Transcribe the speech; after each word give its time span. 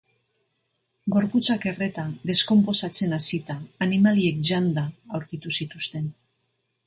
Gorputzak 1.15 1.67
erreta, 1.71 2.05
deskonposatzen 2.31 3.13
hasita, 3.19 3.57
animaliek 3.87 4.41
janda... 4.49 4.87
aurkitu 5.19 5.55
zituzten. 5.61 6.09